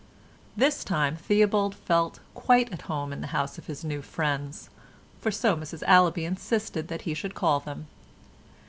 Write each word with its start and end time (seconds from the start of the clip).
This 0.57 0.83
time 0.83 1.15
Theobald 1.15 1.75
felt 1.75 2.21
quite 2.33 2.73
at 2.73 2.81
home 2.89 3.13
in 3.13 3.21
the 3.21 3.27
house 3.37 3.59
of 3.59 3.67
his 3.67 3.83
new 3.83 4.01
friends—for 4.01 5.29
so 5.29 5.55
Mrs 5.55 5.83
Allaby 5.85 6.25
insisted 6.25 6.87
that 6.87 7.03
he 7.03 7.13
should 7.13 7.35
call 7.35 7.59
them. 7.59 7.85